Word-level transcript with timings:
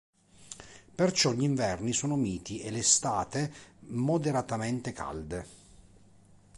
Perciò 0.95 1.31
gli 1.31 1.43
inverni 1.43 1.93
sono 1.93 2.15
miti 2.15 2.59
e 2.59 2.71
le 2.71 2.79
estate 2.79 3.53
moderatamente 3.89 4.93
calde. 4.93 5.47